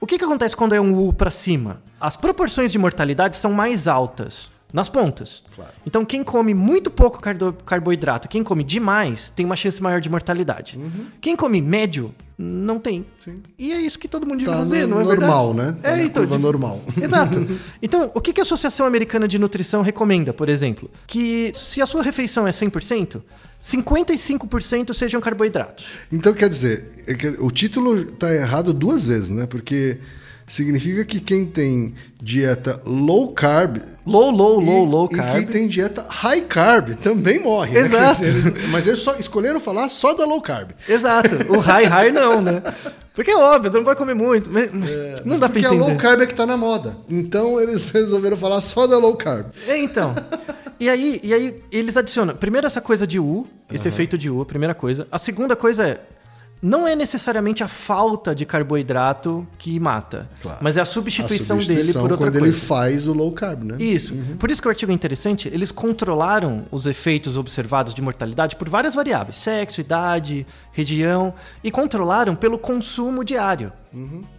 [0.00, 1.80] O que, que acontece quando é um U para cima?
[1.98, 5.42] As proporções de mortalidade são mais altas nas pontas.
[5.54, 5.72] Claro.
[5.86, 7.20] Então, quem come muito pouco
[7.64, 10.78] carboidrato, quem come demais, tem uma chance maior de mortalidade.
[11.20, 12.98] Quem come médio, não tem.
[13.00, 13.04] Uhum.
[13.24, 13.42] Sim.
[13.58, 15.78] E é isso que todo mundo devia Tá fazer, no- não é normal, verdade?
[15.82, 15.88] né?
[15.92, 16.82] É, na então, curva de- normal.
[17.00, 17.46] Exato.
[17.80, 20.90] Então, o que a Associação Americana de Nutrição recomenda, por exemplo?
[21.06, 23.22] Que se a sua refeição é 100%,
[23.58, 25.86] 55% sejam carboidratos.
[26.12, 29.46] Então, quer dizer, é que o título está errado duas vezes, né?
[29.46, 29.98] Porque
[30.46, 33.78] significa que quem tem dieta low carb.
[34.06, 35.32] Low, low, low, e, low E carb.
[35.36, 37.72] quem tem dieta high carb também morre.
[37.74, 37.80] né?
[37.80, 38.22] Exato.
[38.22, 40.70] Dizer, eles- mas eles só escolheram falar só da low carb.
[40.88, 41.30] Exato.
[41.48, 42.62] O high, high não, né?
[43.12, 44.48] Porque é óbvio, você não vai comer muito.
[44.50, 44.70] mas-
[45.24, 45.88] não dá pra Porque a entender.
[45.90, 46.96] low carb é que tá na moda.
[47.10, 49.46] Então eles resolveram falar só da low carb.
[49.66, 50.14] É, então.
[50.78, 54.42] E aí, e aí eles adicionam, primeiro essa coisa de U, esse efeito de U,
[54.42, 55.08] a primeira coisa.
[55.10, 56.00] A segunda coisa é,
[56.62, 60.58] não é necessariamente a falta de carboidrato que mata, Claro.
[60.62, 62.46] mas é a A substituição, substituição dele por outra quando coisa.
[62.46, 63.76] ele faz o low carb, né?
[63.78, 64.14] Isso.
[64.38, 65.48] Por isso que o artigo é interessante.
[65.52, 72.34] Eles controlaram os efeitos observados de mortalidade por várias variáveis: sexo, idade, região, e controlaram
[72.34, 73.72] pelo consumo diário.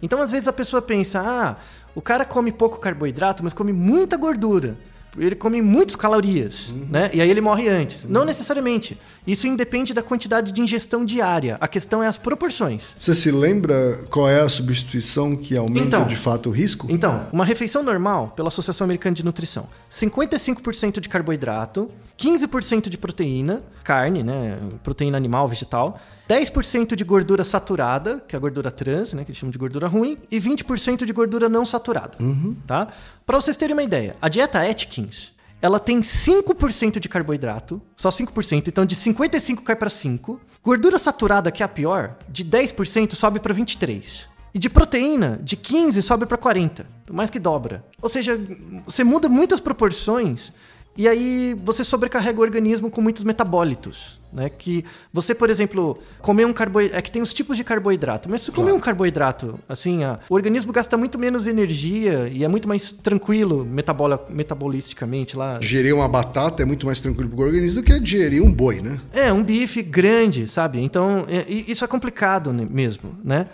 [0.02, 1.56] Então, às vezes, a pessoa pensa: ah,
[1.94, 4.76] o cara come pouco carboidrato, mas come muita gordura.
[5.20, 6.86] Ele come muitas calorias, Uhum.
[6.90, 7.10] né?
[7.12, 8.04] E aí ele morre antes.
[8.04, 8.98] Não necessariamente.
[9.26, 11.58] Isso independe da quantidade de ingestão diária.
[11.60, 12.82] A questão é as proporções.
[12.98, 16.06] Você se lembra qual é a substituição que aumenta Então.
[16.06, 16.86] de fato o risco?
[16.90, 23.62] Então, uma refeição normal, pela Associação Americana de Nutrição, 55% de carboidrato, 15% de proteína,
[23.84, 29.24] carne, né, proteína animal, vegetal, 10% de gordura saturada, que é a gordura trans, né,
[29.24, 32.18] que eles chamam de gordura ruim, e 20% de gordura não saturada,
[32.66, 32.88] tá?
[33.28, 38.68] Para vocês terem uma ideia, a dieta Atkins, ela tem 5% de carboidrato, só 5%,
[38.68, 40.40] então de 55 cai para 5.
[40.62, 44.26] Gordura saturada, que é a pior, de 10% sobe para 23.
[44.54, 47.84] E de proteína, de 15 sobe para 40, mais que dobra.
[48.00, 48.40] Ou seja,
[48.86, 50.50] você muda muitas proporções
[50.96, 54.48] e aí você sobrecarrega o organismo com muitos metabólitos, né?
[54.48, 58.40] Que você, por exemplo, comer um carboidrato, é que tem os tipos de carboidrato, mas
[58.42, 62.48] se você comer um carboidrato, assim, a- o organismo gasta muito menos energia e é
[62.48, 65.58] muito mais tranquilo metabola, metabolisticamente lá.
[65.60, 68.98] Gerir uma batata é muito mais tranquilo pro organismo do que digerir um boi, né?
[69.12, 70.80] É, um bife grande, sabe?
[70.80, 73.46] Então, é, isso é complicado né, mesmo, né?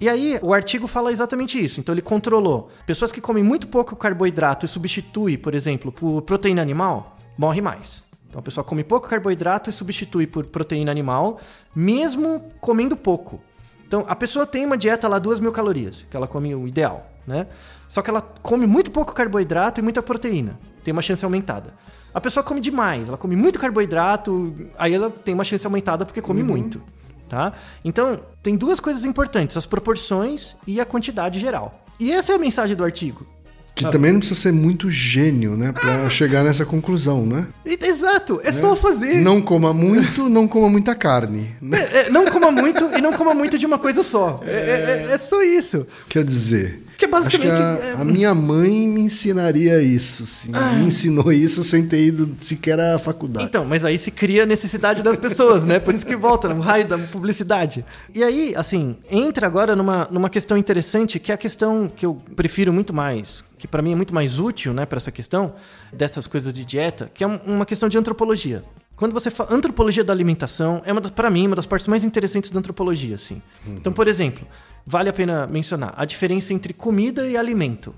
[0.00, 1.78] E aí, o artigo fala exatamente isso.
[1.78, 2.70] Então, ele controlou.
[2.86, 8.02] Pessoas que comem muito pouco carboidrato e substitui, por exemplo, por proteína animal, morre mais.
[8.30, 11.40] Então, a pessoa come pouco carboidrato e substitui por proteína animal,
[11.74, 13.42] mesmo comendo pouco.
[13.86, 17.10] Então, a pessoa tem uma dieta lá, 2 mil calorias, que ela come o ideal,
[17.26, 17.48] né?
[17.88, 20.60] Só que ela come muito pouco carboidrato e muita proteína.
[20.84, 21.74] Tem uma chance aumentada.
[22.14, 26.22] A pessoa come demais, ela come muito carboidrato, aí ela tem uma chance aumentada porque
[26.22, 26.80] come muito,
[27.28, 27.52] tá?
[27.84, 31.84] Então, tem duas coisas importantes, as proporções e a quantidade geral.
[31.98, 33.26] E essa é a mensagem do artigo.
[33.74, 35.72] Que também não precisa ser muito gênio, né?
[35.72, 37.46] Pra chegar nessa conclusão, né?
[37.64, 39.16] Exato, é só fazer.
[39.16, 41.50] Não coma muito, não coma muita carne.
[41.62, 41.78] Né?
[41.92, 44.40] É, é, não coma muito e não coma muito de uma coisa só.
[44.46, 45.86] É, é- é- é só isso.
[46.08, 46.82] Quer dizer.
[47.00, 50.50] Que basicamente acho que é- a, a minha mãe me ensinaria isso, sim.
[50.52, 53.46] Me ensinou isso sem ter ido sequer à faculdade.
[53.46, 55.78] Então, mas aí se cria a necessidade das pessoas, né?
[55.80, 57.84] Por isso que volta no raio da publicidade.
[58.14, 62.20] E aí, assim, entra agora numa, numa questão interessante, que é a questão que eu
[62.36, 65.54] prefiro muito mais, que pra mim é muito mais útil, né, para essa questão
[65.90, 68.62] dessas coisas de dieta, que é um- uma questão de antropologia.
[68.94, 72.50] Quando você fala antropologia da alimentação, é uma para mim uma das partes mais interessantes
[72.50, 73.40] da antropologia, assim.
[73.66, 74.46] Então, por exemplo,
[74.86, 77.94] vale a pena mencionar a diferença entre comida e alimento.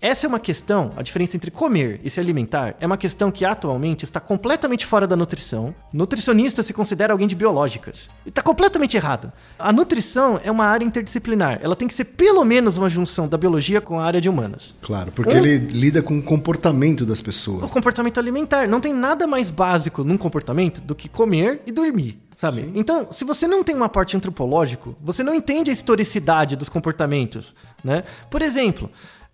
[0.00, 3.44] Essa é uma questão, a diferença entre comer e se alimentar, é uma questão que
[3.44, 5.72] atualmente está completamente fora da nutrição.
[5.92, 8.08] Nutricionista se considera alguém de biológicas.
[8.26, 9.32] E está completamente errado.
[9.58, 11.60] A nutrição é uma área interdisciplinar.
[11.62, 14.74] Ela tem que ser pelo menos uma junção da biologia com a área de humanas.
[14.82, 17.70] Claro, porque Um- ele lida com o comportamento das O pessoas.
[17.70, 18.66] comportamento alimentar.
[18.66, 22.18] Não tem nada mais básico num comportamento do que comer e dormir.
[22.42, 22.72] Sabe?
[22.74, 27.54] Então, se você não tem um aporte antropológico, você não entende a historicidade dos comportamentos,
[27.84, 28.02] né?
[28.28, 28.90] Por exemplo,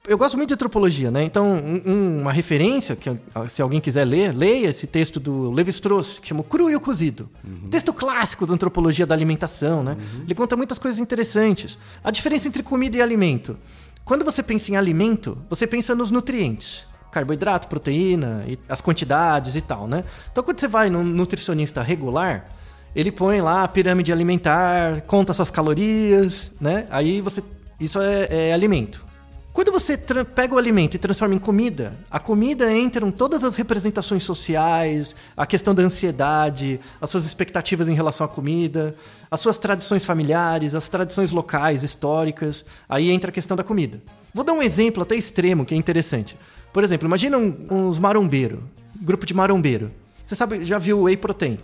[0.07, 1.23] eu gosto muito de antropologia, né?
[1.23, 3.09] Então, um- um- uma referência, que
[3.49, 7.31] se alguém quiser ler, leia esse texto do Levi-Strauss, que chama Cru e o Cozido.
[7.71, 9.97] Texto clássico da antropologia da alimentação, né?
[10.25, 11.79] Ele conta muitas coisas interessantes.
[12.05, 13.57] A diferença entre comida e alimento.
[14.05, 19.88] Quando você pensa em alimento, você pensa nos nutrientes carboidrato, proteína, as quantidades e tal,
[19.88, 20.05] né?
[20.31, 22.58] Então, quando você vai num nutricionista regular,
[22.94, 26.87] ele põe lá a pirâmide alimentar, conta suas calorias, né?
[26.90, 27.42] Aí você.
[27.81, 29.09] Isso é, é alimento.
[29.59, 34.22] Quando você pega o alimento e transforma em comida, a comida entram todas as representações
[34.22, 38.94] sociais, a questão da ansiedade, as suas expectativas em relação à comida,
[39.29, 42.64] as suas tradições familiares, as tradições locais, históricas.
[42.88, 44.01] Aí entra a questão da comida.
[44.33, 46.38] Vou dar um exemplo até extremo que é interessante.
[46.72, 48.61] Por exemplo, imagina uns marombeiros,
[49.01, 49.90] grupo de marombeiro.
[50.28, 51.58] Você sabe, já viu o whey protein?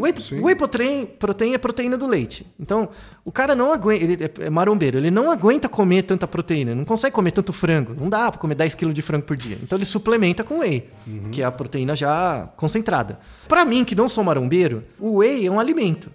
[0.00, 0.40] whey, sim.
[0.40, 2.46] whey protein, protein é proteína do leite.
[2.56, 2.88] Então,
[3.24, 6.84] o cara não aguenta, ele é- é marombeiro, ele não aguenta comer tanta proteína, não
[6.84, 9.58] consegue comer tanto frango, não dá pra comer 10 kg de frango por dia.
[9.60, 10.88] Então ele suplementa com whey,
[11.32, 13.18] que é a proteína já concentrada.
[13.48, 16.08] Pra mim, que não sou marombeiro, o whey é um alimento.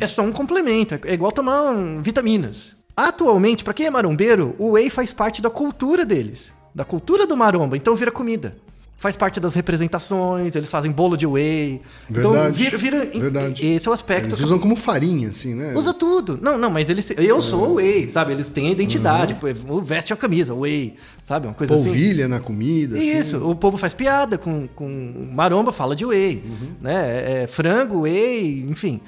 [0.00, 2.74] É só um complemento, é igual tomar um, vitaminas.
[2.96, 7.36] Atualmente, pra quem é marombeiro, o whey faz parte da cultura deles, da cultura do
[7.36, 8.56] maromba, então vira comida.
[9.02, 11.82] Faz parte das representações, eles fazem bolo de whey.
[12.08, 12.56] Então Verdade.
[12.56, 13.66] vira, vira verdade.
[13.66, 14.28] esse é o aspecto.
[14.28, 15.74] Eles eu- usam como farinha, assim, né?
[15.74, 16.38] Usa tudo.
[16.40, 17.12] Não, não, mas eles.
[17.16, 18.30] Eu sou o Whey, sabe?
[18.30, 19.34] Eles têm a identidade.
[19.34, 20.94] pô, Veste a camisa, Whey,
[21.26, 21.48] sabe?
[21.48, 21.86] Uma coisa assim.
[21.86, 22.96] Polvilha na comida.
[22.96, 23.18] assim.
[23.18, 26.40] Isso, o povo faz piada com, com maromba, fala de whey,
[26.80, 26.94] né?
[27.40, 29.00] É, é frango, whey, enfim.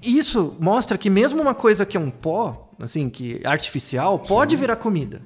[0.00, 4.76] Isso mostra que mesmo uma coisa que é um pó, assim, que artificial, pode virar
[4.76, 5.22] comida,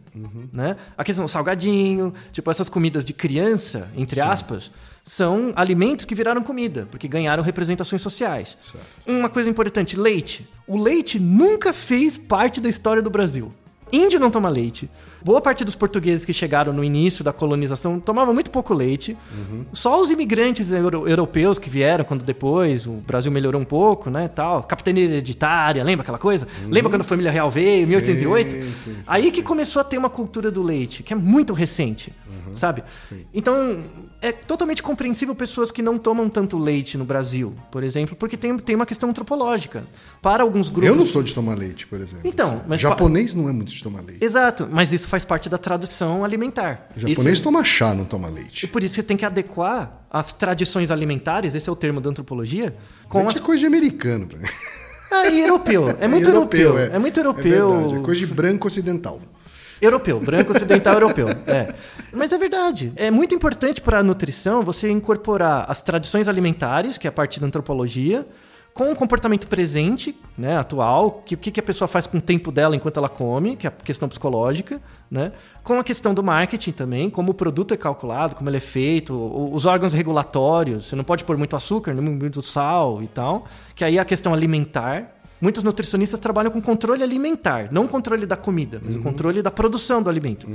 [0.53, 0.77] né?
[0.97, 4.71] A questão do salgadinho, tipo essas comidas de criança, entre aspas,
[5.03, 8.57] são alimentos que viraram comida, porque ganharam representações sociais.
[9.07, 10.47] Uma coisa importante, leite.
[10.66, 13.53] O leite nunca fez parte da história do Brasil.
[13.92, 14.90] Índio não toma leite.
[15.25, 19.16] Boa parte dos portugueses que chegaram no início da colonização tomavam muito pouco leite.
[19.72, 24.29] Só os imigrantes euro- europeus que vieram quando depois o Brasil melhorou um pouco, né,
[24.29, 24.62] tal.
[24.64, 26.46] Capitania hereditária, lembra aquela coisa?
[26.68, 28.51] Lembra quando a família real veio, em 1808?
[28.51, 32.12] sim, sim, Aí que começou a ter uma cultura do leite, que é muito recente,
[32.54, 32.82] sabe?
[33.32, 33.82] Então,
[34.20, 38.56] é totalmente compreensível pessoas que não tomam tanto leite no Brasil, por exemplo, porque tem,
[38.59, 39.85] tem uma questão antropológica.
[40.22, 40.88] Para alguns grupos...
[40.88, 42.28] Eu não sou de tomar leite, por exemplo.
[42.28, 44.24] Então, mas- Japonês não é muito de tomar leite.
[44.24, 46.88] Exato, mas isso faz parte da tradução alimentar.
[46.96, 48.66] Japonês Isso- toma chá, não toma E leite.
[48.66, 52.76] por isso você tem que adequar as tradições alimentares, esse é o termo da antropologia,
[53.09, 53.37] com leite as...
[53.38, 54.46] é coisa de americano pra mim.
[55.11, 55.88] Ah, e europeu.
[56.00, 56.78] É muito europeu.
[56.78, 57.72] É, muito europeu.
[57.72, 59.20] É verdade, é coisa de branco ocidental.
[59.80, 61.28] Europeu, branco ocidental europeu.
[61.46, 61.74] É.
[62.12, 62.92] Mas é verdade.
[62.96, 67.38] É muito importante para a nutrição você incorporar as tradições alimentares, que é a parte
[67.38, 68.26] da antropologia,
[68.76, 72.52] com o comportamento presente, né, atual, que o que a pessoa faz com o tempo
[72.52, 75.32] dela enquanto ela come, que é a questão psicológica, né,
[75.64, 79.14] com a questão do marketing também, como o produto é calculado, como ele é feito,
[79.50, 83.96] os órgãos regulatórios, você não pode pôr muito açúcar, muito sal e tal, que aí
[83.96, 85.15] é a questão alimentar.
[85.40, 90.03] Muitos nutricionistas trabalham com controle alimentar, não controle da comida, mas o controle da produção
[90.03, 90.49] do alimento.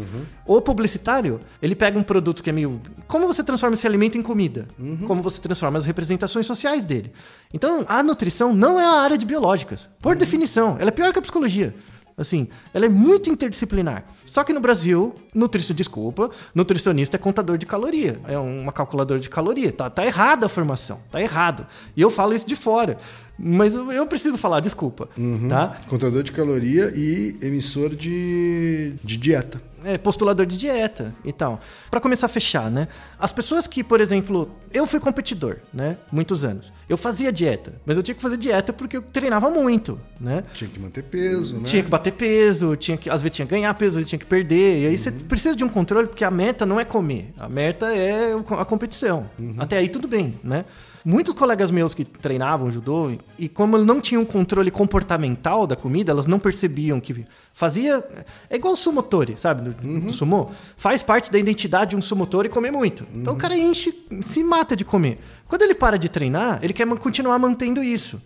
[0.45, 2.81] O publicitário, ele pega um produto que é meio.
[3.07, 4.67] Como você transforma esse alimento em comida?
[5.07, 7.11] Como você transforma as representações sociais dele?
[7.53, 10.77] Então, a nutrição não é a área de biológicas, por definição.
[10.79, 11.75] Ela é pior que a psicologia.
[12.17, 14.05] Assim, ela é muito interdisciplinar.
[14.25, 19.29] Só que no Brasil, nutricionista, desculpa, nutricionista é contador de caloria, é uma calculadora de
[19.29, 19.71] caloria.
[19.71, 21.65] Tá, tá errada a formação, tá errado.
[21.95, 22.97] E eu falo isso de fora.
[23.43, 25.09] Mas eu, preciso falar, desculpa.
[25.49, 25.79] Tá?
[25.87, 29.59] Contador de caloria e emissor de, de dieta.
[29.83, 31.59] é, postulador de dieta e tal.
[31.89, 32.87] Pra começar a fechar, né?
[33.17, 35.97] As pessoas que, por exemplo, eu fui competidor, né?
[36.11, 36.71] Muitos anos.
[36.87, 40.43] Eu fazia dieta, mas eu tinha que fazer dieta porque eu treinava muito, né?
[40.53, 41.63] Tinha que manter peso, né?
[41.63, 44.19] Tinha que bater peso, tinha que, às vezes tinha que ganhar peso, às vezes tinha
[44.19, 44.83] que perder.
[44.83, 47.33] E aí você precisa de um controle, porque a meta não é comer.
[47.39, 49.27] A meta é a competição.
[49.57, 50.63] Até aí tudo bem, né?
[51.03, 56.27] Muitos colegas meus que treinavam judô, e como não tinham controle comportamental da comida, elas
[56.27, 58.03] não percebiam que fazia.
[58.49, 59.69] É igual o sumotori, sabe?
[59.69, 60.49] Do, do sumô.
[60.77, 63.05] Faz parte da identidade de um sumotori comer muito.
[63.13, 65.19] Então o cara enche, se mata de comer.
[65.47, 68.21] Quando ele para de treinar, ele quer continuar mantendo isso.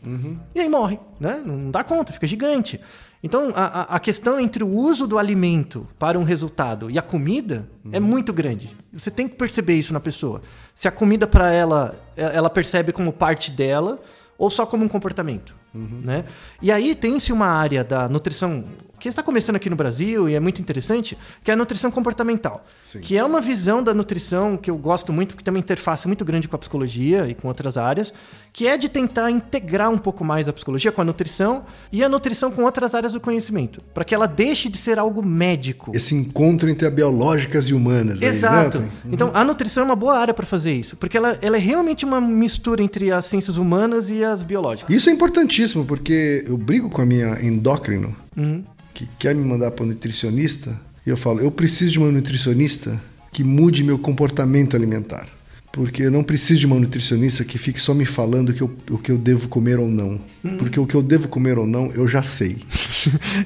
[0.53, 1.41] E aí morre, né?
[1.45, 2.79] Não dá conta, fica gigante.
[3.25, 7.67] Então, a, a- questão entre o uso do alimento para um resultado e a comida
[7.91, 8.69] é muito grande.
[8.93, 10.43] Você tem que perceber isso na pessoa.
[10.75, 13.99] Se a comida para ela, ela percebe como parte dela
[14.37, 15.55] ou só como um comportamento.
[15.73, 16.23] Né?
[16.61, 18.63] E aí tem-se uma área da nutrição
[18.99, 22.65] que está começando aqui no Brasil e é muito interessante, que é a nutrição comportamental.
[22.81, 22.99] Sim.
[22.99, 26.23] Que é uma visão da nutrição que eu gosto muito, porque tem uma interface muito
[26.25, 28.13] grande com a psicologia e com outras áreas,
[28.53, 32.09] que é de tentar integrar um pouco mais a psicologia com a nutrição e a
[32.09, 35.91] nutrição com outras áreas do conhecimento, para que ela deixe de ser algo médico.
[35.93, 38.21] Esse encontro entre a biológicas e humanas.
[38.21, 38.77] aí, né, Exato.
[38.79, 38.91] Tony?
[39.11, 42.05] então, a nutrição é uma boa área para fazer isso, porque ela, ela é realmente
[42.05, 44.95] uma mistura entre as ciências humanas e as biológicas.
[44.95, 48.63] Isso é importantíssimo, porque eu brigo com a minha endócrino, Uhum.
[48.95, 52.99] Que quer me mandar para nutricionista, e eu falo, eu preciso de uma nutricionista
[53.31, 55.27] que mude meu comportamento alimentar.
[55.71, 58.71] Porque eu não preciso de uma nutricionista que fique só me falando o que eu,
[58.91, 60.21] o que eu devo comer ou não.
[60.41, 60.57] Uhum.
[60.57, 62.57] Porque o que eu devo comer ou não, eu já sei.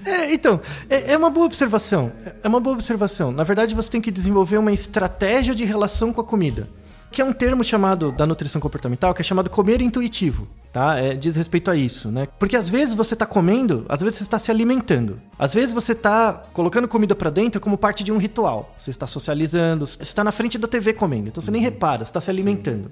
[0.05, 2.13] É, então, é, é uma boa observação.
[2.41, 3.31] É uma boa observação.
[3.31, 6.69] Na verdade, você tem que desenvolver uma estratégia de relação com a comida.
[7.12, 10.98] Que é um termo chamado da nutrição comportamental, que é chamado comer intuitivo, tá?
[11.00, 12.28] É, diz respeito a isso, né?
[12.38, 15.19] Porque às vezes você está comendo, às vezes você está se alimentando.
[15.38, 18.76] Às vezes você está colocando comida para dentro como parte de um ritual.
[18.78, 22.10] Você está socializando, você está na frente da TV comendo, então você nem repara, você
[22.10, 22.91] está se alimentando,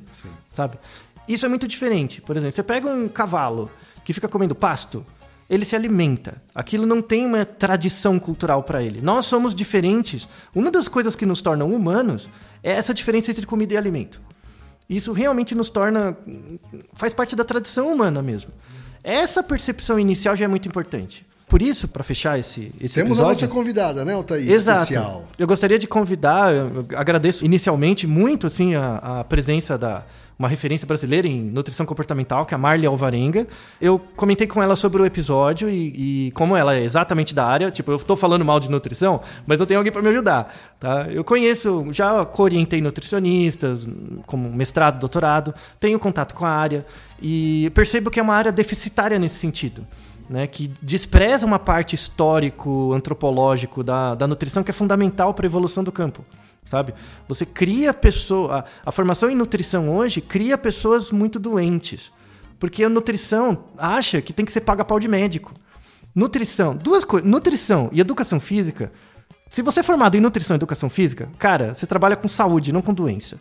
[0.49, 0.77] sabe?
[1.27, 2.21] Isso é muito diferente.
[2.21, 3.69] Por exemplo, você pega um cavalo
[4.03, 5.05] que fica comendo pasto,
[5.49, 6.41] ele se alimenta.
[6.53, 9.01] Aquilo não tem uma tradição cultural para ele.
[9.01, 10.27] Nós somos diferentes.
[10.53, 12.29] Uma das coisas que nos tornam humanos
[12.63, 14.21] é essa diferença entre comida e alimento.
[14.89, 16.17] Isso realmente nos torna.
[16.93, 18.51] faz parte da tradição humana mesmo.
[19.03, 21.25] Essa percepção inicial já é muito importante.
[21.47, 23.41] Por isso, para fechar esse, esse Temos a episódio.
[23.41, 24.51] nossa convidada, né, Altair?
[24.51, 24.81] Exato.
[24.81, 25.27] Especial.
[25.39, 30.03] Eu gostaria de convidar, eu agradeço inicialmente muito assim a, a presença da
[30.37, 33.47] uma referência brasileira em nutrição comportamental, que é a Marli Alvarenga.
[33.81, 37.71] Eu comentei com ela sobre o episódio e, e como ela é exatamente da área,
[37.71, 41.07] tipo, eu estou falando mal de nutrição, mas eu tenho alguém para me ajudar, tá?
[41.09, 43.87] Eu conheço, já orientei nutricionistas,
[44.25, 46.85] como mestrado, doutorado, tenho contato com a área
[47.21, 49.85] e percebo que é uma área deficitária nesse sentido
[50.29, 55.47] né, que despreza uma parte histórico, antropológico da, da nutrição que é fundamental para a
[55.47, 56.25] evolução do campo,
[56.67, 56.93] sabe?
[57.27, 62.11] Você cria pessoa, a, a formação em nutrição hoje cria pessoas muito doentes,
[62.59, 65.53] porque a nutrição acha que tem que ser paga pau de médico.
[66.13, 67.29] Nutrição, duas coisas.
[67.29, 68.91] Nutrição e educação física.
[69.49, 72.81] Se você é formado em nutrição e educação física, cara, você trabalha com saúde, não
[72.81, 73.37] com doença.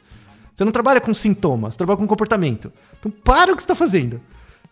[0.54, 2.72] Você não trabalha com sintomas, você trabalha com comportamento.
[2.98, 4.20] Então para o que você está fazendo.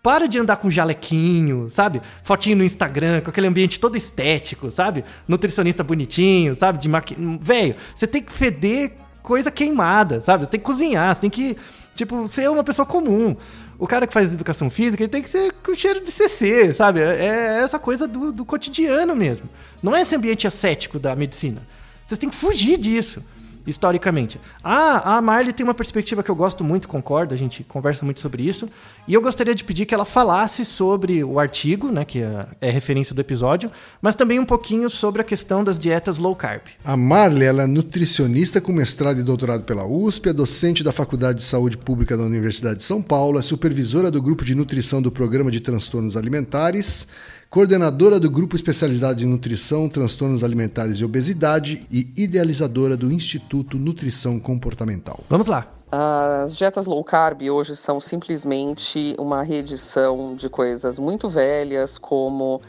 [0.05, 2.03] Para de andar com jalequinho, sabe?
[2.23, 5.03] Fotinho no Instagram, com aquele ambiente todo estético, sabe?
[5.27, 6.79] Nutricionista bonitinho, sabe?
[6.79, 7.17] De maqui...
[7.41, 10.45] Velho, você tem que feder coisa queimada, sabe?
[10.45, 11.57] Você tem que cozinhar, você tem que,
[11.95, 13.35] tipo, ser uma pessoa comum.
[13.79, 17.01] O cara que faz educação física, ele tem que ser com cheiro de CC, sabe?
[17.01, 19.49] É é essa coisa do, do cotidiano mesmo.
[19.83, 21.63] Não é esse ambiente ascético da medicina.
[22.07, 23.23] Vocês têm que fugir disso
[23.67, 24.41] historicamente.
[24.63, 28.21] Ah, a Marley tem uma perspectiva que eu gosto muito, concordo, a gente conversa muito
[28.21, 28.69] sobre isso.
[29.07, 32.71] E eu gostaria de pedir que ela falasse sobre o artigo, né, que é, é
[32.71, 36.63] referência do episódio, mas também um pouquinho sobre a questão das dietas low carb.
[36.85, 41.39] A Marley ela é nutricionista com mestrado e doutorado pela USP, é docente da Faculdade
[41.39, 45.11] de Saúde Pública da Universidade de São Paulo, é supervisora do grupo de nutrição do
[45.11, 47.09] Programa de Transtornos Alimentares
[47.55, 54.41] coordenadora do Grupo Especializado em Nutrição, Transtornos Alimentares e Obesidade e idealizadora do Instituto Nutrição
[54.41, 55.21] Comportamental.
[55.29, 55.73] Vamos lá.
[55.89, 62.61] As dietas low carb hoje são simplesmente uma reedição de coisas muito velhas, como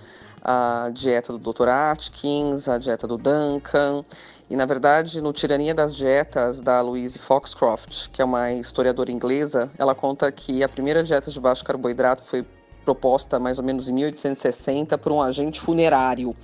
[0.43, 1.67] a dieta do Dr.
[1.67, 4.05] Atkins, a dieta do Duncan.
[4.47, 9.67] E, na verdade, no Tirania das Dietas, da Louise Foxcroft, que é uma historiadora inglesa,
[9.79, 12.45] ela conta que a primeira dieta de baixo carboidrato foi
[12.85, 16.35] proposta mais ou menos em 1860 por um agente funerário.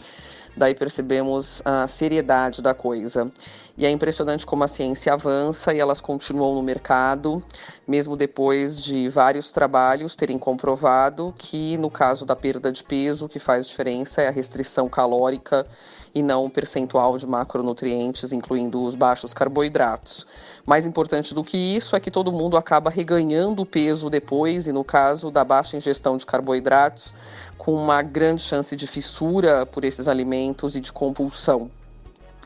[0.56, 3.32] Daí percebemos a seriedade da coisa.
[3.78, 7.42] E é impressionante como a ciência avança e elas continuam no mercado,
[7.88, 13.30] mesmo depois de vários trabalhos terem comprovado que, no caso da perda de peso, o
[13.30, 15.66] que faz diferença é a restrição calórica
[16.14, 20.28] e não o percentual de macronutrientes, incluindo os baixos carboidratos.
[20.66, 24.84] Mais importante do que isso é que todo mundo acaba reganhando peso depois, e no
[24.84, 27.14] caso da baixa ingestão de carboidratos,
[27.58, 31.70] com uma grande chance de fissura por esses alimentos e de compulsão.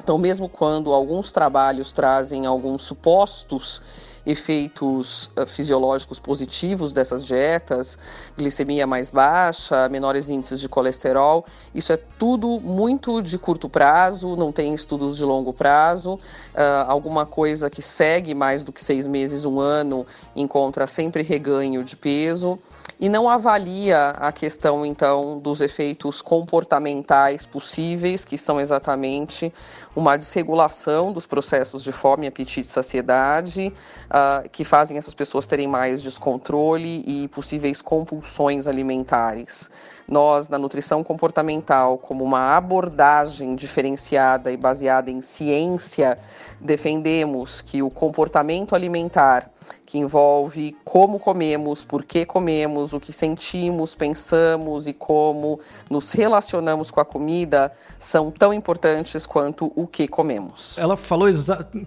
[0.02, 3.82] Então, mesmo quando alguns trabalhos trazem alguns supostos
[4.26, 7.98] efeitos uh, fisiológicos positivos dessas dietas,
[8.38, 11.46] glicemia mais baixa, menores índices de colesterol.
[11.74, 16.16] Isso é tudo muito de curto prazo, não tem estudos de longo prazo.
[16.16, 21.84] Uh, alguma coisa que segue mais do que seis meses, um ano, encontra sempre reganho
[21.84, 22.60] de peso
[23.00, 29.52] e não avalia a questão então dos efeitos comportamentais possíveis, que são exatamente
[29.96, 33.74] uma desregulação dos processos de fome, apetite e saciedade,
[34.08, 39.70] uh, que fazem essas pessoas terem mais descontrole e possíveis compulsões alimentares.
[40.08, 46.18] Nós, na nutrição comportamental, como uma abordagem diferenciada e baseada em ciência,
[46.62, 49.50] defendemos que o comportamento alimentar,
[49.86, 56.90] que envolve como comemos, por que comemos, o que sentimos, pensamos e como nos relacionamos
[56.90, 60.78] com a comida, são tão importantes quanto o que comemos.
[60.78, 61.28] Ela falou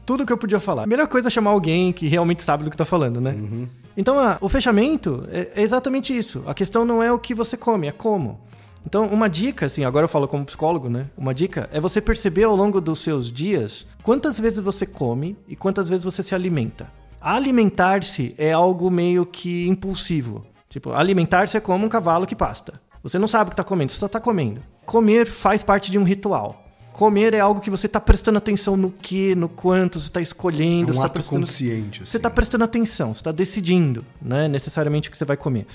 [0.06, 0.84] tudo o que eu podia falar.
[0.84, 3.32] A melhor coisa é chamar alguém que realmente sabe do que está falando, né?
[3.32, 3.68] Uhum.
[3.96, 6.44] Então, a, o fechamento é, é exatamente isso.
[6.46, 8.38] A questão não é o que você come, é como.
[8.86, 11.10] Então, uma dica, assim, agora eu falo como psicólogo, né?
[11.16, 15.56] Uma dica é você perceber ao longo dos seus dias quantas vezes você come e
[15.56, 16.90] quantas vezes você se alimenta.
[17.20, 20.46] Alimentar-se é algo meio que impulsivo.
[20.68, 22.80] Tipo, alimentar-se é como um cavalo que pasta.
[23.02, 24.60] Você não sabe o que está comendo, você só está comendo.
[24.84, 26.64] Comer faz parte de um ritual.
[26.92, 30.88] Comer é algo que você está prestando atenção no que, no quanto, você está escolhendo.
[30.88, 31.40] É um você tá ato prestando...
[31.42, 32.02] consciente.
[32.02, 32.10] Assim.
[32.10, 35.66] Você está prestando atenção, você está decidindo, né, necessariamente o que você vai comer.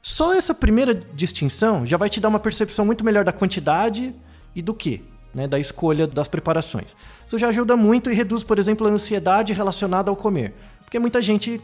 [0.00, 4.12] Só essa primeira distinção já vai te dar uma percepção muito melhor da quantidade
[4.56, 6.96] e do que, né, da escolha das preparações.
[7.24, 10.52] Isso já ajuda muito e reduz, por exemplo, a ansiedade relacionada ao comer.
[10.92, 11.58] Porque muita gente,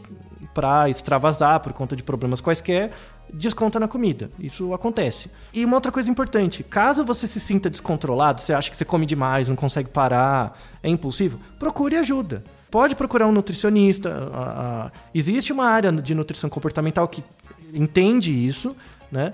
[0.55, 2.89] para extravasar por conta de problemas quaisquer,
[3.31, 4.31] desconta na comida.
[4.39, 5.29] Isso acontece.
[5.53, 9.05] E uma outra coisa importante: caso você se sinta descontrolado, você acha que você come
[9.05, 12.43] demais, não consegue parar, é impulsivo, procure ajuda.
[12.71, 14.91] Pode procurar um nutricionista.
[15.13, 17.23] existe uma área de nutrição comportamental que
[17.71, 18.75] entende isso,
[19.11, 19.33] né?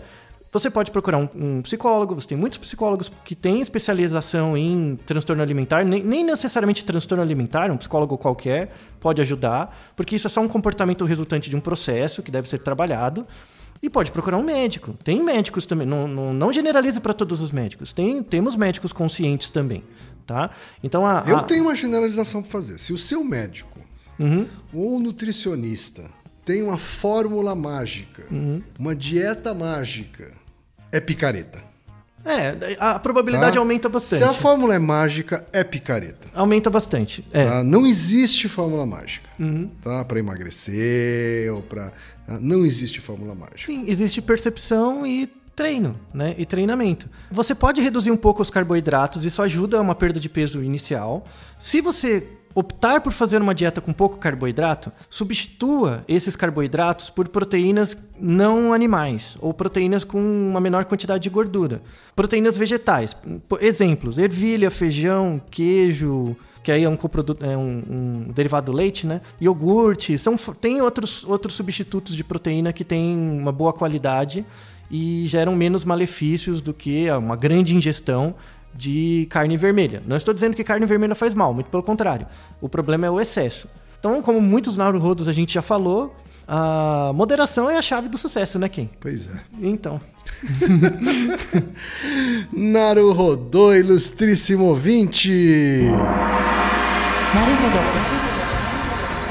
[0.55, 5.43] Você pode procurar um, um, psicólogo, você tem muitos psicólogos que têm especialização em transtorno
[5.43, 10.39] alimentar, nem, nem, necessariamente transtorno alimentar, um psicólogo qualquer pode ajudar, porque isso é só
[10.39, 13.27] um comportamento resultante de um processo que deve ser trabalhado.
[13.83, 14.95] E pode procurar um médico.
[15.03, 15.85] Tem médicos também.
[15.85, 17.91] Não, não, não generalize para todos os médicos.
[17.91, 19.83] Tem, temos médicos conscientes também.
[20.25, 20.51] Tá?
[20.81, 21.29] Então a, a...
[21.29, 22.79] Eu tenho uma generalização para fazer.
[22.79, 23.77] Se o seu médico
[24.17, 24.47] uhum.
[24.73, 26.09] ou nutricionista
[26.45, 28.63] tem uma fórmula mágica, uhum.
[28.79, 30.44] uma dieta mágica,
[30.95, 31.63] é picareta.
[32.23, 33.59] É, a probabilidade tá?
[33.59, 34.23] aumenta bastante.
[34.23, 36.27] Se a fórmula é mágica, é picareta.
[36.33, 37.23] Aumenta bastante.
[37.31, 37.45] É.
[37.45, 37.63] Tá?
[37.63, 39.29] Não existe fórmula mágica.
[39.39, 39.69] Uhum.
[39.79, 40.03] Tá?
[40.03, 41.91] Para emagrecer ou para.
[42.41, 43.67] Não existe fórmula mágica.
[43.67, 46.33] Sim, existe percepção e treino, né?
[46.37, 47.07] E treinamento.
[47.29, 51.25] Você pode reduzir um pouco os carboidratos, isso ajuda a uma perda de peso inicial.
[51.59, 57.97] Se você optar por fazer uma dieta com pouco carboidrato, substitua esses carboidratos por proteínas
[58.19, 61.81] não animais ou proteínas com uma menor quantidade de gordura.
[62.15, 63.15] Proteínas vegetais.
[63.59, 66.97] Exemplos: ervilha, feijão, queijo, que aí é um,
[67.41, 69.19] é um, um derivado do leite, né?
[69.39, 74.45] Iogurte, são, tem outros, outros substitutos de proteína que têm uma boa qualidade
[74.89, 78.35] e geram menos malefícios do que uma grande ingestão
[78.75, 80.03] de carne vermelha.
[80.05, 82.27] Não estou dizendo que carne vermelha faz mal, muito pelo contrário.
[82.59, 83.67] O problema é o excesso.
[83.99, 86.15] Então, como muitos naruhodos a gente já falou,
[86.47, 88.89] a moderação é a chave do sucesso, né, Kim?
[88.99, 89.39] Pois é.
[89.61, 89.99] Então.
[92.53, 95.89] Naruhodô, ilustríssimo ouvinte!
[97.33, 97.77] Naruhodo.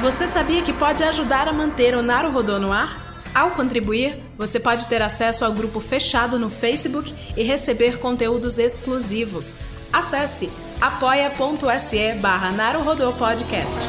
[0.00, 3.22] Você sabia que pode ajudar a manter o Naruhodô no ar?
[3.34, 9.58] Ao contribuir, você pode ter acesso ao grupo fechado no Facebook e receber conteúdos exclusivos.
[9.92, 12.50] Acesse apoia.se barra
[13.16, 13.88] Podcast.